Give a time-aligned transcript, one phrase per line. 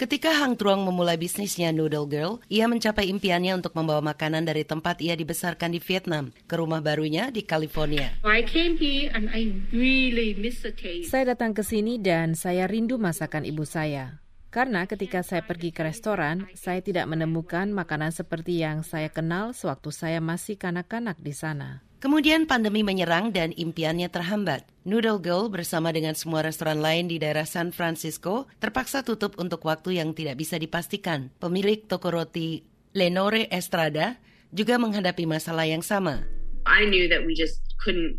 [0.00, 4.96] Ketika Hang Truong memulai bisnisnya Noodle Girl, ia mencapai impiannya untuk membawa makanan dari tempat
[5.04, 8.08] ia dibesarkan di Vietnam ke rumah barunya di California.
[8.24, 11.12] I came here and I really miss the taste.
[11.12, 14.24] Saya datang ke sini dan saya rindu masakan ibu saya.
[14.48, 19.92] Karena ketika saya pergi ke restoran, saya tidak menemukan makanan seperti yang saya kenal sewaktu
[19.92, 21.84] saya masih kanak-kanak di sana.
[22.00, 24.64] Kemudian pandemi menyerang dan impiannya terhambat.
[24.88, 30.00] Noodle Girl bersama dengan semua restoran lain di daerah San Francisco terpaksa tutup untuk waktu
[30.00, 31.28] yang tidak bisa dipastikan.
[31.36, 32.64] Pemilik toko roti
[32.96, 34.16] Lenore Estrada
[34.48, 36.24] juga menghadapi masalah yang sama.
[36.64, 38.16] I knew that we just couldn't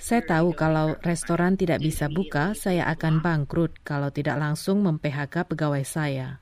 [0.00, 5.84] Saya tahu kalau restoran tidak bisa buka, saya akan bangkrut kalau tidak langsung mem-PHK pegawai
[5.84, 6.40] saya.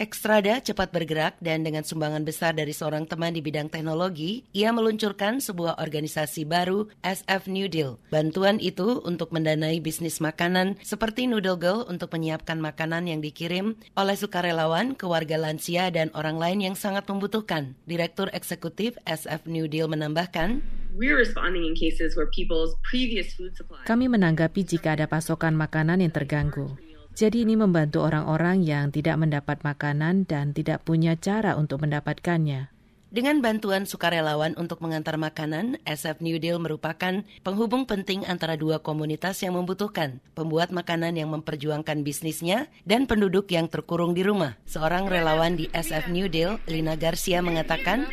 [0.00, 5.44] Extrada cepat bergerak dan dengan sumbangan besar dari seorang teman di bidang teknologi, ia meluncurkan
[5.44, 8.00] sebuah organisasi baru, SF New Deal.
[8.08, 14.16] Bantuan itu untuk mendanai bisnis makanan seperti Noodle Girl untuk menyiapkan makanan yang dikirim oleh
[14.16, 17.76] sukarelawan ke warga lansia dan orang lain yang sangat membutuhkan.
[17.84, 20.64] Direktur Eksekutif SF New Deal menambahkan,
[20.96, 23.84] we're responding in cases where people's previous food supply.
[23.84, 26.89] Kami menanggapi jika ada pasokan makanan yang terganggu.
[27.14, 32.70] Jadi ini membantu orang-orang yang tidak mendapat makanan dan tidak punya cara untuk mendapatkannya.
[33.10, 39.42] Dengan bantuan sukarelawan untuk mengantar makanan, SF New Deal merupakan penghubung penting antara dua komunitas
[39.42, 44.54] yang membutuhkan, pembuat makanan yang memperjuangkan bisnisnya, dan penduduk yang terkurung di rumah.
[44.62, 48.06] Seorang relawan di SF New Deal, Lina Garcia, mengatakan,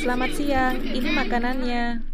[0.00, 2.08] Selamat siang, ini makanannya.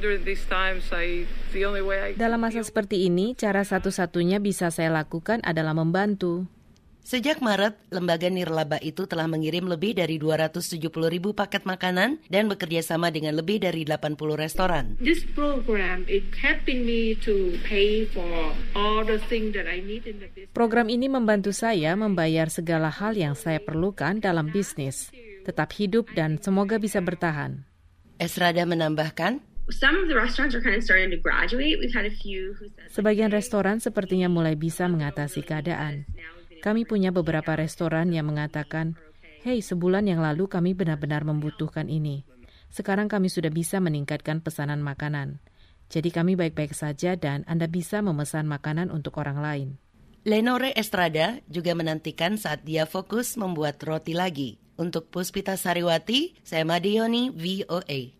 [2.18, 6.50] Dalam masa seperti ini, cara satu-satunya bisa saya lakukan adalah membantu.
[7.06, 12.82] Sejak Maret, lembaga nirlaba itu telah mengirim lebih dari 270 ribu paket makanan dan bekerja
[12.82, 14.98] sama dengan lebih dari 80 restoran.
[14.98, 18.26] This program is helping me to pay for
[18.74, 20.50] all the things that I need in the business.
[20.50, 25.14] Program ini membantu saya membayar segala hal yang saya perlukan dalam bisnis,
[25.46, 27.75] tetap hidup dan semoga bisa bertahan.
[28.16, 31.82] Esrada menambahkan, Some of the restaurants are kind of starting to graduate.
[31.82, 36.06] We've had a few who said, Sebagian restoran sepertinya mulai bisa mengatasi keadaan.
[36.62, 38.94] Kami punya beberapa restoran yang mengatakan,
[39.42, 42.22] "Hei, sebulan yang lalu kami benar-benar membutuhkan ini.
[42.70, 45.42] Sekarang kami sudah bisa meningkatkan pesanan makanan.
[45.90, 49.68] Jadi kami baik-baik saja dan Anda bisa memesan makanan untuk orang lain."
[50.26, 54.58] Lenore Estrada juga menantikan saat dia fokus membuat roti lagi.
[54.76, 58.16] Untuk Puspita Sariwati, saya Madioni, VOA.